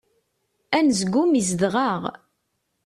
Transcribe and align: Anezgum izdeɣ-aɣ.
Anezgum 0.77 1.31
izdeɣ-aɣ. 1.41 2.01